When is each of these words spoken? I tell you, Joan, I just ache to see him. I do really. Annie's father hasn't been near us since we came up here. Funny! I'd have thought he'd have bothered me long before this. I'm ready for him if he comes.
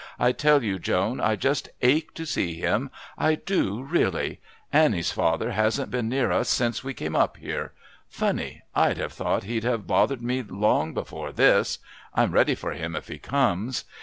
I 0.17 0.31
tell 0.31 0.63
you, 0.63 0.79
Joan, 0.79 1.19
I 1.21 1.35
just 1.35 1.69
ache 1.83 2.15
to 2.15 2.25
see 2.25 2.55
him. 2.55 2.89
I 3.19 3.35
do 3.35 3.83
really. 3.83 4.39
Annie's 4.73 5.11
father 5.11 5.51
hasn't 5.51 5.91
been 5.91 6.09
near 6.09 6.31
us 6.31 6.49
since 6.49 6.83
we 6.83 6.95
came 6.95 7.15
up 7.15 7.37
here. 7.37 7.73
Funny! 8.09 8.63
I'd 8.73 8.97
have 8.97 9.13
thought 9.13 9.43
he'd 9.43 9.63
have 9.63 9.85
bothered 9.85 10.23
me 10.23 10.41
long 10.41 10.95
before 10.95 11.31
this. 11.31 11.77
I'm 12.15 12.31
ready 12.31 12.55
for 12.55 12.71
him 12.71 12.95
if 12.95 13.09
he 13.09 13.19
comes. 13.19 13.83